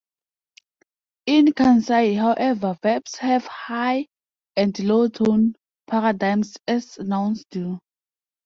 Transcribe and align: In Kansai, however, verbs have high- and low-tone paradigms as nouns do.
In 1.27 1.49
Kansai, 1.53 2.17
however, 2.17 2.75
verbs 2.81 3.17
have 3.17 3.45
high- 3.45 4.07
and 4.55 4.79
low-tone 4.79 5.53
paradigms 5.85 6.57
as 6.67 6.97
nouns 6.97 7.45
do. 7.51 7.77